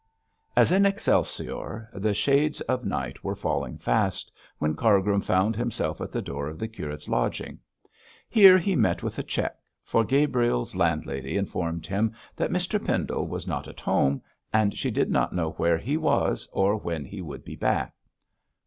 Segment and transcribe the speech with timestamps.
[0.57, 6.11] As in Excelsior, the shades of night were falling fast, when Cargrim found himself at
[6.11, 7.59] the door of the curate's lodging.
[8.27, 13.45] Here he met with a check, for Gabriel's landlady informed him that Mr Pendle was
[13.45, 17.45] not at home, and she did not know where he was or when he would
[17.45, 17.93] be back.